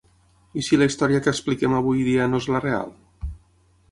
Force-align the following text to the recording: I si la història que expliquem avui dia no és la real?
I 0.59 0.63
si 0.67 0.79
la 0.81 0.87
història 0.91 1.19
que 1.27 1.33
expliquem 1.35 1.77
avui 1.81 2.01
dia 2.09 2.27
no 2.31 2.41
és 2.45 2.49
la 2.55 2.61
real? 2.65 2.93